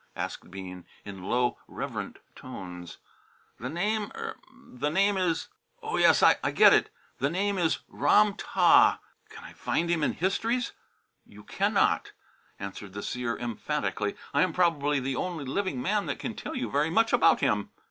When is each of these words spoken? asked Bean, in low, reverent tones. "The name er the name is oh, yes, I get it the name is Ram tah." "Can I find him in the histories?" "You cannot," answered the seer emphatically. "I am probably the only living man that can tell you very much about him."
asked 0.15 0.49
Bean, 0.49 0.83
in 1.05 1.21
low, 1.25 1.59
reverent 1.67 2.17
tones. 2.35 2.97
"The 3.59 3.69
name 3.69 4.11
er 4.15 4.35
the 4.51 4.89
name 4.89 5.15
is 5.15 5.49
oh, 5.83 5.95
yes, 5.97 6.23
I 6.23 6.33
get 6.49 6.73
it 6.73 6.89
the 7.19 7.29
name 7.29 7.59
is 7.59 7.81
Ram 7.87 8.33
tah." 8.33 8.97
"Can 9.29 9.43
I 9.43 9.53
find 9.53 9.91
him 9.91 10.01
in 10.03 10.13
the 10.13 10.17
histories?" 10.17 10.71
"You 11.23 11.43
cannot," 11.43 12.13
answered 12.57 12.93
the 12.93 13.03
seer 13.03 13.37
emphatically. 13.37 14.15
"I 14.33 14.41
am 14.41 14.53
probably 14.53 14.99
the 14.99 15.15
only 15.15 15.45
living 15.45 15.79
man 15.79 16.07
that 16.07 16.17
can 16.17 16.33
tell 16.33 16.55
you 16.55 16.71
very 16.71 16.89
much 16.89 17.13
about 17.13 17.41
him." 17.41 17.69